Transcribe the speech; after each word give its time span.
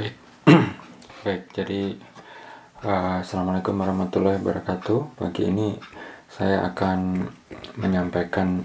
Baik, 1.24 1.52
jadi 1.52 1.92
uh, 2.80 3.20
Assalamualaikum 3.20 3.76
warahmatullahi 3.76 4.40
wabarakatuh. 4.40 5.20
Pagi 5.20 5.52
ini 5.52 5.76
saya 6.24 6.64
akan 6.72 7.28
menyampaikan 7.76 8.64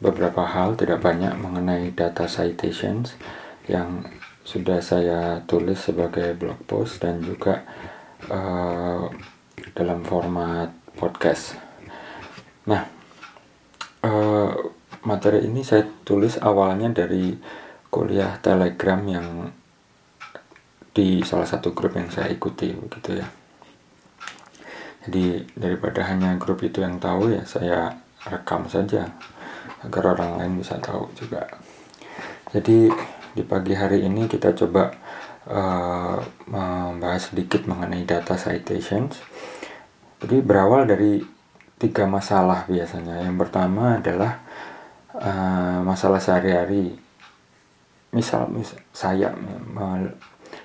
beberapa 0.00 0.40
hal, 0.48 0.80
tidak 0.80 1.04
banyak, 1.04 1.36
mengenai 1.36 1.92
data 1.92 2.24
citations 2.24 3.20
yang 3.68 4.08
sudah 4.40 4.80
saya 4.80 5.44
tulis 5.44 5.76
sebagai 5.76 6.32
blog 6.40 6.56
post 6.64 7.04
dan 7.04 7.20
juga 7.20 7.60
uh, 8.32 9.12
dalam 9.76 10.00
format 10.08 10.72
podcast. 10.96 11.60
Nah, 12.64 12.88
uh, 14.08 14.56
materi 15.04 15.44
ini 15.44 15.60
saya 15.60 15.84
tulis 16.08 16.40
awalnya 16.40 16.88
dari 17.04 17.36
kuliah 17.92 18.40
Telegram 18.40 19.04
yang 19.04 19.59
di 20.90 21.22
salah 21.22 21.46
satu 21.46 21.70
grup 21.70 21.94
yang 21.94 22.10
saya 22.10 22.30
ikuti 22.30 22.74
begitu 22.74 23.22
ya. 23.22 23.28
Jadi 25.06 25.48
daripada 25.56 26.04
hanya 26.10 26.36
grup 26.36 26.60
itu 26.60 26.84
yang 26.84 27.00
tahu 27.00 27.32
ya 27.32 27.42
saya 27.48 27.94
rekam 28.28 28.68
saja 28.68 29.08
agar 29.80 30.12
orang 30.12 30.36
lain 30.36 30.60
bisa 30.60 30.76
tahu 30.76 31.08
juga. 31.16 31.46
Jadi 32.52 32.90
di 33.30 33.42
pagi 33.46 33.72
hari 33.72 34.04
ini 34.04 34.26
kita 34.26 34.52
coba 34.52 34.90
uh, 35.48 36.18
membahas 36.50 37.32
sedikit 37.32 37.64
mengenai 37.64 38.04
data 38.04 38.36
citations. 38.36 39.22
Jadi 40.20 40.36
berawal 40.44 40.84
dari 40.84 41.22
tiga 41.80 42.04
masalah 42.04 42.68
biasanya. 42.68 43.24
Yang 43.24 43.36
pertama 43.46 43.96
adalah 43.96 44.32
uh, 45.16 45.80
masalah 45.80 46.20
sehari-hari. 46.20 46.98
Misal, 48.10 48.50
misal 48.50 48.82
saya 48.90 49.30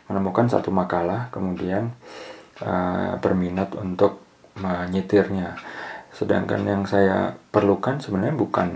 menemukan 0.05 0.45
satu 0.45 0.69
makalah 0.69 1.29
kemudian 1.33 1.93
uh, 2.61 3.17
berminat 3.19 3.73
untuk 3.77 4.21
menyetirnya. 4.59 5.57
Sedangkan 6.15 6.63
yang 6.63 6.83
saya 6.87 7.35
perlukan 7.51 7.99
sebenarnya 7.99 8.37
bukan 8.37 8.69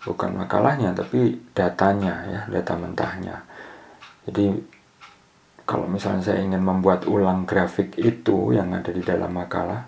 bukan 0.00 0.30
makalahnya 0.32 0.96
tapi 0.96 1.38
datanya 1.52 2.14
ya 2.28 2.40
data 2.48 2.74
mentahnya. 2.76 3.36
Jadi 4.28 4.52
kalau 5.70 5.86
misalnya 5.86 6.26
saya 6.26 6.42
ingin 6.42 6.60
membuat 6.60 7.06
ulang 7.06 7.46
grafik 7.46 7.94
itu 7.94 8.50
yang 8.50 8.74
ada 8.74 8.90
di 8.90 9.06
dalam 9.06 9.30
makalah 9.30 9.86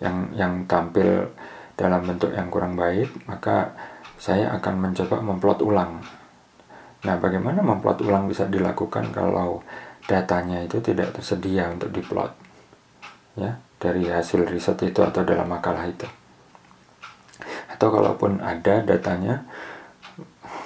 yang 0.00 0.32
yang 0.34 0.64
tampil 0.64 1.28
dalam 1.76 2.02
bentuk 2.08 2.32
yang 2.32 2.48
kurang 2.48 2.74
baik 2.74 3.12
maka 3.28 3.76
saya 4.16 4.54
akan 4.56 4.74
mencoba 4.88 5.20
memplot 5.20 5.60
ulang 5.60 6.00
Nah, 7.02 7.18
bagaimana 7.18 7.62
memplot 7.62 8.06
ulang 8.06 8.30
bisa 8.30 8.46
dilakukan 8.46 9.10
kalau 9.10 9.62
datanya 10.06 10.62
itu 10.62 10.78
tidak 10.78 11.18
tersedia 11.18 11.66
untuk 11.66 11.90
diplot? 11.90 12.30
Ya, 13.34 13.58
dari 13.82 14.06
hasil 14.06 14.46
riset 14.46 14.78
itu 14.86 15.02
atau 15.02 15.26
dalam 15.26 15.50
makalah 15.50 15.82
itu. 15.90 16.06
Atau 17.66 17.90
kalaupun 17.90 18.38
ada 18.38 18.86
datanya 18.86 19.42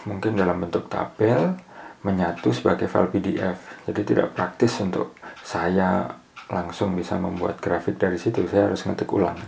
mungkin 0.04 0.36
dalam 0.36 0.60
bentuk 0.60 0.92
tabel 0.92 1.56
menyatu 2.04 2.52
sebagai 2.52 2.86
file 2.86 3.10
PDF. 3.10 3.58
Jadi 3.88 4.00
tidak 4.04 4.36
praktis 4.36 4.76
untuk 4.84 5.16
saya 5.40 6.06
langsung 6.52 6.94
bisa 6.94 7.16
membuat 7.16 7.58
grafik 7.58 7.96
dari 7.96 8.20
situ. 8.20 8.44
Saya 8.46 8.68
harus 8.70 8.84
ngetik 8.84 9.10
ulang. 9.10 9.40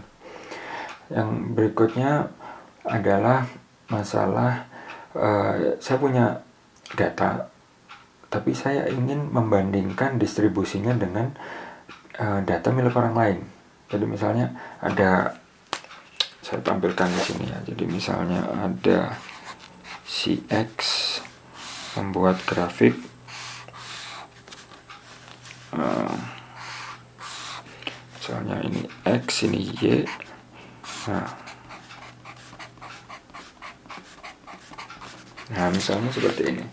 Yang 1.12 1.30
berikutnya 1.52 2.32
adalah 2.88 3.44
masalah 3.92 4.64
uh, 5.12 5.76
saya 5.78 5.98
punya 6.00 6.47
data. 6.94 7.50
Tapi 8.28 8.52
saya 8.52 8.88
ingin 8.92 9.32
membandingkan 9.32 10.20
distribusinya 10.20 10.92
dengan 10.96 11.32
uh, 12.20 12.40
data 12.44 12.68
milik 12.72 12.92
orang 12.96 13.16
lain. 13.16 13.38
Jadi 13.88 14.04
misalnya 14.04 14.52
ada 14.84 15.32
saya 16.44 16.60
tampilkan 16.60 17.08
di 17.08 17.22
sini 17.24 17.44
ya. 17.48 17.58
Jadi 17.64 17.84
misalnya 17.88 18.44
ada 18.52 19.16
si 20.04 20.44
X 20.48 20.76
membuat 21.96 22.40
grafik 22.44 22.94
uh, 25.72 26.16
misalnya 28.16 28.60
ini 28.60 28.84
X 29.08 29.48
ini 29.48 29.72
Y. 29.72 30.04
Nah 31.08 31.48
Nah, 35.48 35.72
misalnya 35.72 36.12
seperti 36.12 36.52
ini. 36.52 36.64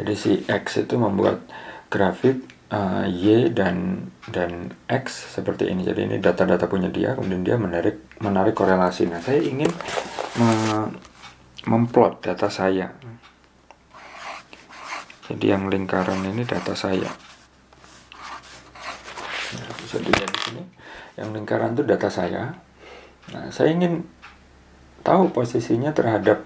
Jadi 0.00 0.14
si 0.16 0.32
X 0.48 0.88
itu 0.88 0.96
membuat 0.96 1.44
grafik 1.92 2.40
uh, 2.72 3.04
Y 3.04 3.52
dan 3.52 4.08
dan 4.32 4.72
X 4.88 5.36
seperti 5.36 5.68
ini. 5.68 5.84
Jadi 5.84 6.08
ini 6.08 6.16
data-data 6.16 6.64
punya 6.64 6.88
dia, 6.88 7.12
kemudian 7.12 7.44
dia 7.44 7.56
menarik 7.60 8.00
menarik 8.24 8.56
korelasi. 8.56 9.12
Nah, 9.12 9.20
saya 9.20 9.44
ingin 9.44 9.68
me 10.40 10.50
memplot 11.68 12.24
data 12.24 12.48
saya. 12.50 12.90
Jadi 15.28 15.44
yang 15.52 15.70
lingkaran 15.70 16.18
ini 16.26 16.42
data 16.42 16.74
saya. 16.74 17.06
Nah, 19.52 19.72
bisa 19.78 19.96
dilihat 20.00 20.30
di 20.32 20.40
sini. 20.40 20.62
Yang 21.20 21.28
lingkaran 21.36 21.76
itu 21.76 21.84
data 21.86 22.08
saya. 22.08 22.56
Nah, 23.30 23.52
saya 23.54 23.70
ingin 23.70 24.02
tahu 25.06 25.30
posisinya 25.30 25.94
terhadap 25.94 26.42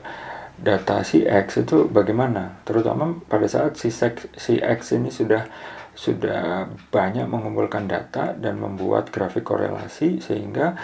data 0.56 1.04
si 1.04 1.24
X 1.24 1.68
itu 1.68 1.84
bagaimana 1.88 2.64
terutama 2.64 3.12
pada 3.28 3.44
saat 3.44 3.76
si 3.76 3.92
si 4.40 4.56
X 4.56 4.96
ini 4.96 5.12
sudah 5.12 5.44
sudah 5.96 6.68
banyak 6.92 7.24
mengumpulkan 7.24 7.88
data 7.88 8.36
dan 8.36 8.60
membuat 8.60 9.08
grafik 9.08 9.48
korelasi 9.48 10.20
sehingga 10.20 10.76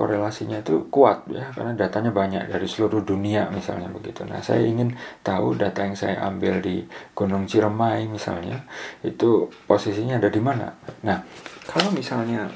korelasinya 0.00 0.64
itu 0.64 0.88
kuat 0.88 1.28
ya 1.28 1.52
karena 1.52 1.76
datanya 1.76 2.08
banyak 2.08 2.48
dari 2.48 2.64
seluruh 2.64 3.04
dunia 3.04 3.52
misalnya 3.52 3.92
begitu. 3.92 4.24
Nah, 4.24 4.40
saya 4.40 4.64
ingin 4.64 4.96
tahu 5.20 5.58
data 5.60 5.84
yang 5.84 5.92
saya 5.92 6.24
ambil 6.24 6.62
di 6.64 6.86
Gunung 7.12 7.44
Ciremai 7.44 8.08
misalnya 8.08 8.64
itu 9.04 9.50
posisinya 9.68 10.16
ada 10.16 10.32
di 10.32 10.40
mana. 10.40 10.72
Nah, 11.04 11.20
kalau 11.68 11.92
misalnya 11.92 12.48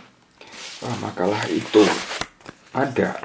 uh, 0.81 0.97
makalah 1.05 1.45
itu 1.53 1.84
ada 2.73 3.21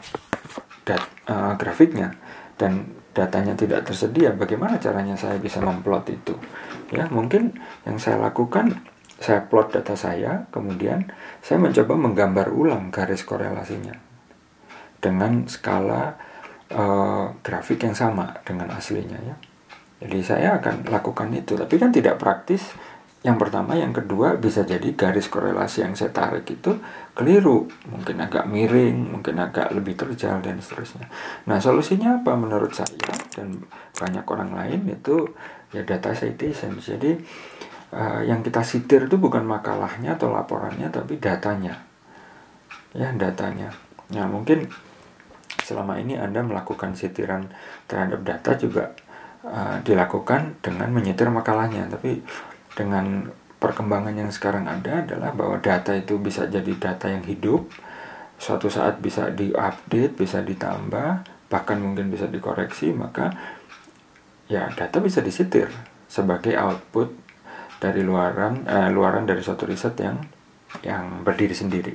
dat, 0.83 1.03
uh, 1.31 1.55
grafiknya 1.55 2.11
dan 2.59 2.98
datanya 3.13 3.57
tidak 3.57 3.85
tersedia, 3.89 4.31
bagaimana 4.33 4.77
caranya 4.77 5.17
saya 5.17 5.41
bisa 5.41 5.59
memplot 5.59 6.09
itu? 6.13 6.35
Ya, 6.93 7.09
mungkin 7.09 7.57
yang 7.85 7.97
saya 7.97 8.21
lakukan 8.21 8.79
saya 9.19 9.43
plot 9.43 9.75
data 9.75 9.99
saya, 9.99 10.47
kemudian 10.49 11.11
saya 11.43 11.59
mencoba 11.59 11.93
menggambar 11.99 12.47
ulang 12.55 12.87
garis 12.87 13.27
korelasinya 13.27 13.91
dengan 15.03 15.43
skala 15.47 16.15
uh, 16.71 17.35
grafik 17.43 17.83
yang 17.83 17.95
sama 17.95 18.39
dengan 18.47 18.71
aslinya 18.71 19.19
ya. 19.19 19.35
Jadi 19.99 20.19
saya 20.23 20.55
akan 20.63 20.87
lakukan 20.87 21.27
itu, 21.35 21.59
tapi 21.59 21.75
kan 21.75 21.91
tidak 21.91 22.15
praktis 22.15 22.71
yang 23.19 23.35
pertama, 23.35 23.75
yang 23.75 23.91
kedua 23.91 24.39
bisa 24.39 24.63
jadi 24.63 24.95
garis 24.95 25.27
korelasi 25.27 25.83
yang 25.83 25.91
saya 25.91 26.15
tarik 26.15 26.47
itu 26.47 26.79
keliru, 27.11 27.67
mungkin 27.91 28.15
agak 28.23 28.47
miring, 28.47 29.11
mungkin 29.11 29.35
agak 29.43 29.75
lebih 29.75 29.99
terjal 29.99 30.39
dan 30.39 30.55
seterusnya. 30.63 31.11
Nah, 31.43 31.59
solusinya 31.59 32.23
apa 32.23 32.39
menurut 32.39 32.71
saya 32.71 33.11
dan 33.35 33.59
banyak 33.99 34.23
orang 34.23 34.55
lain 34.55 34.87
itu 34.87 35.35
ya 35.75 35.83
data 35.83 36.15
citation. 36.15 36.79
Jadi 36.79 37.19
uh, 37.91 38.23
yang 38.23 38.39
kita 38.39 38.63
sitir 38.63 39.11
itu 39.11 39.19
bukan 39.19 39.43
makalahnya 39.43 40.15
atau 40.15 40.31
laporannya 40.31 40.87
tapi 40.87 41.19
datanya. 41.19 41.75
Ya, 42.95 43.11
datanya. 43.11 43.75
Nah, 44.15 44.31
mungkin 44.31 44.63
selama 45.59 45.99
ini 45.99 46.15
Anda 46.15 46.39
melakukan 46.39 46.95
sitiran 46.95 47.51
terhadap 47.83 48.23
data 48.23 48.55
juga 48.55 48.95
uh, 49.43 49.75
dilakukan 49.83 50.63
dengan 50.63 50.87
menyetir 50.95 51.27
makalahnya, 51.27 51.91
tapi 51.91 52.23
dengan 52.73 53.29
perkembangan 53.59 54.15
yang 54.15 54.31
sekarang 54.31 54.65
ada 54.65 55.03
adalah 55.03 55.35
bahwa 55.35 55.59
data 55.59 55.91
itu 55.93 56.15
bisa 56.17 56.47
jadi 56.47 56.71
data 56.79 57.11
yang 57.11 57.23
hidup, 57.27 57.67
suatu 58.39 58.71
saat 58.71 59.03
bisa 59.03 59.29
diupdate, 59.35 60.15
bisa 60.15 60.39
ditambah, 60.39 61.27
bahkan 61.51 61.77
mungkin 61.77 62.07
bisa 62.07 62.31
dikoreksi, 62.31 62.95
maka 62.95 63.35
ya 64.47 64.71
data 64.73 64.97
bisa 65.03 65.19
disitir 65.19 65.69
sebagai 66.09 66.55
output 66.57 67.13
dari 67.77 68.01
luaran 68.01 68.65
eh, 68.65 68.89
luaran 68.89 69.27
dari 69.27 69.43
suatu 69.43 69.67
riset 69.67 69.93
yang 69.99 70.17
yang 70.81 71.21
berdiri 71.27 71.53
sendiri. 71.53 71.93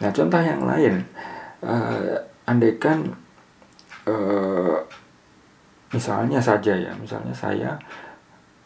Nah, 0.00 0.10
contoh 0.14 0.40
yang 0.40 0.64
lain, 0.64 1.04
eh, 1.60 2.16
andaikan 2.48 3.04
eh, 4.08 4.76
misalnya 5.92 6.40
saja 6.40 6.72
ya, 6.72 6.92
misalnya 6.96 7.34
saya 7.36 7.76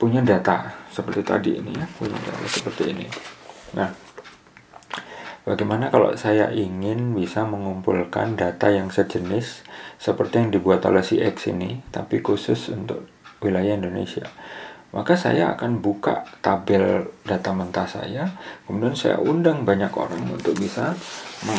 punya 0.05 0.21
data 0.21 0.69
seperti 0.93 1.25
tadi 1.25 1.51
ini 1.65 1.73
ya 1.73 1.89
punya 1.97 2.21
data 2.21 2.45
seperti 2.45 2.93
ini 2.93 3.09
nah 3.73 3.89
bagaimana 5.49 5.89
kalau 5.89 6.13
saya 6.13 6.53
ingin 6.53 7.17
bisa 7.17 7.49
mengumpulkan 7.49 8.37
data 8.37 8.69
yang 8.69 8.93
sejenis 8.93 9.65
seperti 9.97 10.45
yang 10.45 10.53
dibuat 10.53 10.85
oleh 10.85 11.01
si 11.01 11.25
X 11.25 11.49
ini 11.49 11.81
tapi 11.89 12.21
khusus 12.21 12.69
untuk 12.69 13.09
wilayah 13.41 13.81
Indonesia 13.81 14.29
maka 14.93 15.17
saya 15.17 15.57
akan 15.57 15.81
buka 15.81 16.23
tabel 16.39 17.11
data 17.27 17.51
mentah 17.51 17.83
saya, 17.83 18.31
kemudian 18.63 18.95
saya 18.95 19.19
undang 19.19 19.67
banyak 19.67 19.91
orang 19.91 20.23
untuk 20.31 20.55
bisa 20.55 20.95
me, 21.43 21.57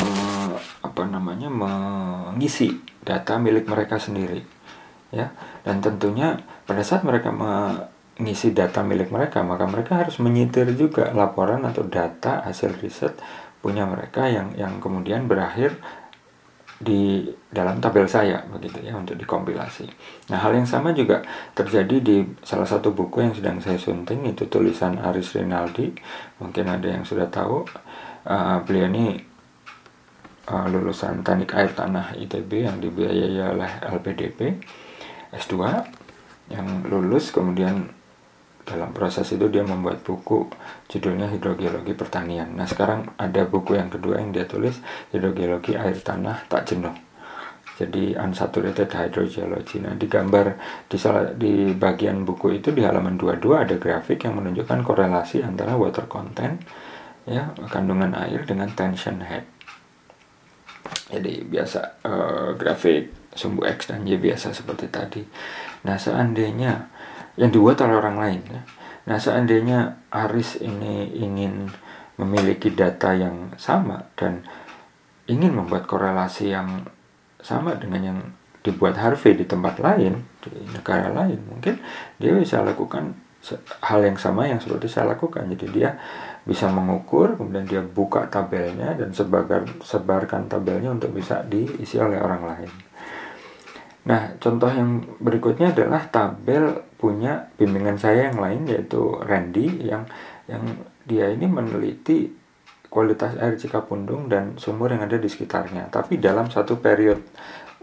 apa 0.80 1.02
namanya 1.04 1.52
mengisi 1.52 2.80
data 3.04 3.36
milik 3.36 3.68
mereka 3.68 4.00
sendiri, 4.00 4.40
ya. 5.12 5.36
Dan 5.68 5.84
tentunya 5.84 6.40
pada 6.64 6.80
saat 6.80 7.04
mereka 7.04 7.28
mengisi 8.16 8.52
data 8.56 8.80
milik 8.80 9.12
mereka, 9.12 9.44
maka 9.44 9.68
mereka 9.68 10.00
harus 10.00 10.16
menyitir 10.18 10.72
juga 10.72 11.12
laporan 11.12 11.64
atau 11.68 11.84
data 11.84 12.40
hasil 12.48 12.80
riset 12.80 13.16
punya 13.60 13.84
mereka 13.84 14.30
yang 14.30 14.56
yang 14.56 14.78
kemudian 14.80 15.28
berakhir 15.28 15.76
di 16.76 17.24
dalam 17.48 17.80
tabel 17.80 18.04
saya 18.04 18.44
begitu 18.52 18.84
ya 18.84 18.92
untuk 18.92 19.16
dikompilasi. 19.16 19.88
Nah 20.28 20.38
hal 20.44 20.52
yang 20.52 20.68
sama 20.68 20.92
juga 20.92 21.24
terjadi 21.56 22.04
di 22.04 22.20
salah 22.44 22.68
satu 22.68 22.92
buku 22.92 23.24
yang 23.24 23.32
sedang 23.32 23.56
saya 23.64 23.80
sunting 23.80 24.28
itu 24.28 24.44
tulisan 24.44 25.00
Aris 25.00 25.32
Rinaldi 25.32 25.96
mungkin 26.36 26.68
ada 26.68 26.84
yang 26.84 27.08
sudah 27.08 27.32
tahu 27.32 27.64
uh, 28.28 28.60
beliau 28.60 28.92
ini 28.92 29.16
uh, 30.52 30.66
lulusan 30.68 31.24
teknik 31.24 31.56
air 31.56 31.72
tanah 31.72 32.12
ITB 32.12 32.68
yang 32.68 32.76
dibiayai 32.76 33.56
oleh 33.56 33.70
LPDP 33.96 34.60
S2 35.32 35.56
yang 36.52 36.84
lulus 36.86 37.32
kemudian 37.32 37.95
dalam 38.66 38.90
proses 38.90 39.30
itu 39.30 39.46
dia 39.46 39.62
membuat 39.62 40.02
buku 40.02 40.50
judulnya 40.90 41.30
hidrogeologi 41.30 41.94
pertanian. 41.94 42.50
Nah 42.58 42.66
sekarang 42.66 43.14
ada 43.14 43.46
buku 43.46 43.78
yang 43.78 43.86
kedua 43.86 44.18
yang 44.18 44.34
dia 44.34 44.42
tulis 44.42 44.82
hidrogeologi 45.14 45.78
air 45.78 45.94
tanah 45.94 46.50
tak 46.50 46.66
jenuh. 46.74 46.92
Jadi 47.76 48.18
unsaturated 48.18 48.90
hydrogeology. 48.90 49.78
Nah 49.84 49.94
di 49.94 50.10
gambar 50.10 50.58
di, 50.90 50.96
salah, 50.98 51.30
di 51.30 51.70
bagian 51.78 52.26
buku 52.26 52.58
itu 52.58 52.74
di 52.74 52.82
halaman 52.82 53.14
22 53.14 53.54
ada 53.54 53.74
grafik 53.78 54.26
yang 54.26 54.42
menunjukkan 54.42 54.82
korelasi 54.82 55.46
antara 55.46 55.78
water 55.78 56.10
content 56.10 56.58
ya 57.22 57.54
kandungan 57.70 58.18
air 58.18 58.42
dengan 58.42 58.72
tension 58.74 59.22
head. 59.22 59.46
Jadi 61.06 61.46
biasa 61.46 62.02
uh, 62.02 62.50
grafik 62.58 63.30
sumbu 63.36 63.62
X 63.68 63.94
dan 63.94 64.02
Y 64.02 64.18
biasa 64.18 64.50
seperti 64.50 64.90
tadi. 64.90 65.22
Nah 65.86 65.94
seandainya 66.00 66.88
yang 67.36 67.52
dibuat 67.52 67.80
oleh 67.84 67.96
orang 67.96 68.16
lain. 68.16 68.42
Ya. 68.48 68.62
Nah, 69.06 69.18
seandainya 69.22 70.02
Aris 70.10 70.58
ini 70.58 71.14
ingin 71.14 71.70
memiliki 72.16 72.72
data 72.72 73.12
yang 73.12 73.52
sama 73.60 74.08
dan 74.16 74.42
ingin 75.28 75.52
membuat 75.52 75.84
korelasi 75.84 76.50
yang 76.50 76.88
sama 77.38 77.76
dengan 77.76 78.02
yang 78.02 78.18
dibuat 78.64 78.98
Harvey 78.98 79.38
di 79.38 79.46
tempat 79.46 79.78
lain, 79.78 80.26
di 80.42 80.50
negara 80.74 81.12
lain, 81.14 81.38
mungkin 81.46 81.78
dia 82.18 82.34
bisa 82.34 82.66
lakukan 82.66 83.14
hal 83.78 84.02
yang 84.02 84.18
sama 84.18 84.50
yang 84.50 84.58
seperti 84.58 84.90
saya 84.90 85.14
lakukan. 85.14 85.46
Jadi 85.54 85.66
dia 85.70 85.94
bisa 86.42 86.66
mengukur, 86.66 87.38
kemudian 87.38 87.62
dia 87.62 87.82
buka 87.82 88.26
tabelnya 88.26 88.98
dan 88.98 89.14
sebagar, 89.14 89.62
sebarkan 89.86 90.50
tabelnya 90.50 90.90
untuk 90.90 91.14
bisa 91.14 91.46
diisi 91.46 91.98
oleh 92.02 92.18
orang 92.18 92.42
lain. 92.42 92.72
Nah, 94.06 94.34
contoh 94.38 94.70
yang 94.70 95.02
berikutnya 95.18 95.74
adalah 95.74 96.06
tabel 96.06 96.85
punya 96.96 97.52
bimbingan 97.60 98.00
saya 98.00 98.32
yang 98.32 98.40
lain 98.40 98.64
yaitu 98.68 99.20
Randy 99.20 99.84
yang 99.84 100.08
yang 100.48 100.64
dia 101.04 101.30
ini 101.30 101.46
meneliti 101.46 102.32
kualitas 102.88 103.36
air 103.36 103.60
Cikapundung 103.60 104.32
dan 104.32 104.56
sumur 104.56 104.88
yang 104.88 105.04
ada 105.04 105.20
di 105.20 105.28
sekitarnya, 105.28 105.92
tapi 105.92 106.16
dalam 106.16 106.48
satu 106.48 106.80
periode 106.80 107.22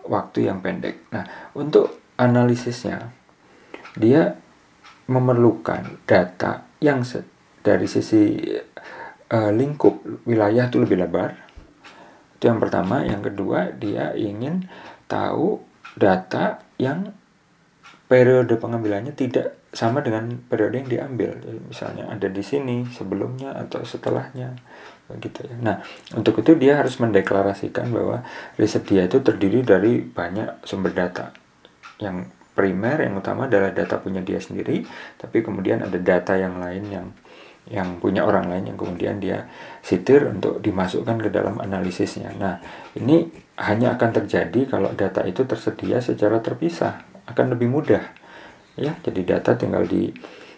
waktu 0.10 0.50
yang 0.50 0.60
pendek. 0.60 1.14
Nah, 1.14 1.54
untuk 1.54 2.16
analisisnya 2.18 3.14
dia 3.94 4.34
memerlukan 5.06 6.02
data 6.08 6.66
yang 6.82 7.06
dari 7.64 7.88
sisi 7.88 8.42
uh, 9.32 9.52
lingkup 9.54 10.26
wilayah 10.28 10.68
itu 10.68 10.82
lebih 10.82 11.04
lebar. 11.04 11.32
Itu 12.40 12.50
yang 12.50 12.60
pertama, 12.60 13.06
yang 13.06 13.24
kedua 13.24 13.72
dia 13.76 14.12
ingin 14.18 14.68
tahu 15.08 15.62
data 15.96 16.60
yang 16.82 17.14
periode 18.14 18.62
pengambilannya 18.62 19.18
tidak 19.18 19.58
sama 19.74 20.06
dengan 20.06 20.38
periode 20.46 20.86
yang 20.86 20.90
diambil. 20.94 21.34
Jadi 21.42 21.60
misalnya 21.66 22.06
ada 22.14 22.30
di 22.30 22.46
sini 22.46 22.86
sebelumnya 22.94 23.58
atau 23.58 23.82
setelahnya 23.82 24.54
begitu 25.10 25.50
ya. 25.50 25.58
Nah, 25.58 25.76
untuk 26.14 26.46
itu 26.46 26.54
dia 26.54 26.78
harus 26.78 27.02
mendeklarasikan 27.02 27.90
bahwa 27.90 28.22
riset 28.54 28.86
dia 28.86 29.10
itu 29.10 29.18
terdiri 29.18 29.66
dari 29.66 30.06
banyak 30.06 30.62
sumber 30.62 30.94
data. 30.94 31.34
Yang 31.98 32.30
primer 32.54 33.02
yang 33.02 33.18
utama 33.18 33.50
adalah 33.50 33.74
data 33.74 33.98
punya 33.98 34.22
dia 34.22 34.38
sendiri, 34.38 34.86
tapi 35.18 35.42
kemudian 35.42 35.82
ada 35.82 35.98
data 35.98 36.38
yang 36.38 36.62
lain 36.62 36.86
yang 36.94 37.08
yang 37.66 37.98
punya 37.98 38.28
orang 38.28 38.52
lain 38.52 38.70
yang 38.70 38.78
kemudian 38.78 39.18
dia 39.18 39.50
sitir 39.82 40.28
untuk 40.30 40.62
dimasukkan 40.62 41.18
ke 41.18 41.30
dalam 41.34 41.58
analisisnya. 41.58 42.30
Nah, 42.38 42.62
ini 42.94 43.26
hanya 43.58 43.98
akan 43.98 44.22
terjadi 44.22 44.70
kalau 44.70 44.94
data 44.94 45.26
itu 45.26 45.48
tersedia 45.50 45.98
secara 45.98 46.44
terpisah, 46.44 47.13
akan 47.30 47.56
lebih 47.56 47.70
mudah. 47.72 48.04
Ya, 48.74 48.98
jadi 49.06 49.38
data 49.38 49.54
tinggal 49.54 49.86
di 49.86 50.10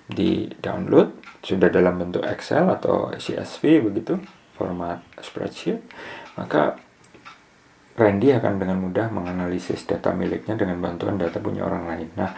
di 0.05 0.45
download 0.61 1.41
sudah 1.41 1.69
dalam 1.69 1.97
bentuk 1.97 2.21
Excel 2.25 2.65
atau 2.69 3.11
CSV 3.13 3.85
begitu, 3.85 4.17
format 4.53 5.01
spreadsheet, 5.21 5.81
maka 6.37 6.77
Randy 7.95 8.35
akan 8.35 8.59
dengan 8.59 8.77
mudah 8.83 9.07
menganalisis 9.07 9.87
data 9.87 10.11
miliknya 10.11 10.59
dengan 10.59 10.83
bantuan 10.83 11.15
data 11.15 11.39
punya 11.39 11.63
orang 11.63 11.87
lain. 11.87 12.07
Nah, 12.19 12.31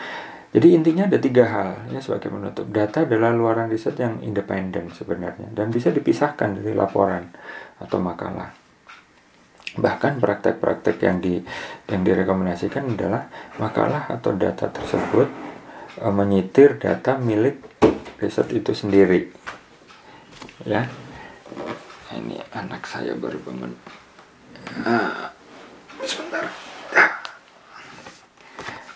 jadi 0.54 0.68
intinya 0.78 1.10
ada 1.10 1.18
tiga 1.18 1.44
hal 1.50 1.70
ya 1.92 2.00
sebagai 2.00 2.30
penutup. 2.30 2.70
Data 2.70 3.04
adalah 3.04 3.34
luaran 3.34 3.68
riset 3.68 3.98
yang 3.98 4.22
independen 4.22 4.94
sebenarnya 4.94 5.50
dan 5.52 5.74
bisa 5.74 5.90
dipisahkan 5.90 6.62
dari 6.62 6.78
laporan 6.78 7.34
atau 7.82 7.98
makalah. 7.98 8.67
Bahkan 9.78 10.18
praktek-praktek 10.18 10.98
yang 11.06 11.22
di 11.22 11.38
yang 11.88 12.02
direkomendasikan 12.02 12.98
adalah 12.98 13.30
makalah 13.62 14.10
atau 14.10 14.34
data 14.34 14.74
tersebut 14.74 15.30
e, 16.02 16.08
menyitir 16.10 16.82
data 16.82 17.16
milik 17.22 17.62
riset 18.18 18.50
itu 18.54 18.74
sendiri. 18.74 19.30
Ya. 20.66 20.90
Ini 22.10 22.42
anak 22.58 22.90
saya 22.90 23.14
baru 23.14 23.38
bangun. 23.46 23.72
Ah. 24.82 25.30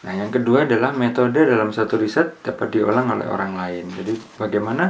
Nah, 0.01 0.13
yang 0.17 0.33
kedua 0.33 0.65
adalah 0.65 0.89
metode 0.97 1.45
dalam 1.45 1.69
satu 1.69 2.01
riset 2.01 2.41
dapat 2.41 2.73
diulang 2.73 3.05
oleh 3.13 3.29
orang 3.29 3.53
lain. 3.53 3.85
Jadi, 3.93 4.17
bagaimana 4.41 4.89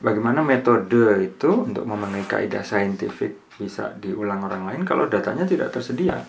bagaimana 0.00 0.40
metode 0.40 1.20
itu 1.24 1.50
untuk 1.70 1.84
memenuhi 1.84 2.24
kaidah 2.24 2.64
saintifik 2.64 3.52
bisa 3.60 3.92
diulang 4.00 4.40
orang 4.44 4.64
lain 4.66 4.82
kalau 4.88 5.06
datanya 5.06 5.44
tidak 5.44 5.72
tersedia. 5.72 6.24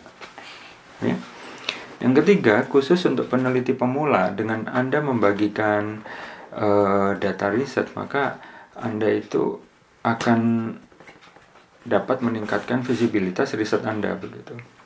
Ya. 1.00 1.16
Yang 2.02 2.14
ketiga, 2.26 2.66
khusus 2.66 3.00
untuk 3.06 3.30
peneliti 3.30 3.78
pemula, 3.78 4.34
dengan 4.34 4.66
Anda 4.68 5.06
membagikan 5.06 6.02
uh, 6.52 7.14
data 7.16 7.48
riset, 7.54 7.94
maka 7.94 8.42
Anda 8.74 9.10
itu 9.14 9.62
akan 10.02 10.74
dapat 11.86 12.26
meningkatkan 12.26 12.82
visibilitas 12.82 13.54
riset 13.54 13.86
Anda 13.86 14.18
begitu 14.18 14.81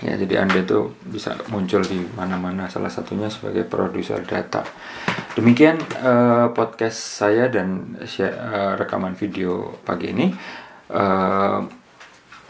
ya 0.00 0.16
jadi 0.16 0.44
anda 0.44 0.60
itu 0.60 0.96
bisa 1.04 1.36
muncul 1.52 1.84
di 1.84 2.00
mana-mana 2.16 2.68
salah 2.72 2.88
satunya 2.88 3.28
sebagai 3.28 3.68
produser 3.68 4.24
data. 4.24 4.64
Demikian 5.36 5.76
uh, 6.00 6.50
podcast 6.56 6.96
saya 6.96 7.52
dan 7.52 7.96
share, 8.08 8.34
uh, 8.34 8.72
rekaman 8.80 9.14
video 9.14 9.80
pagi 9.84 10.12
ini. 10.12 10.26
Uh, 10.90 11.62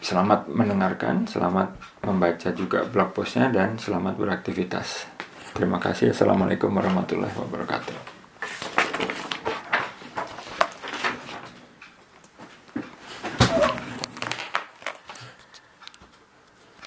selamat 0.00 0.48
mendengarkan 0.48 1.28
selamat 1.28 1.76
membaca 2.08 2.48
juga 2.56 2.88
blog 2.88 3.12
postnya 3.12 3.52
dan 3.52 3.76
selamat 3.76 4.16
beraktivitas. 4.16 5.04
Terima 5.52 5.76
kasih. 5.76 6.16
Assalamualaikum 6.16 6.72
warahmatullahi 6.72 7.36
wabarakatuh 7.36 8.09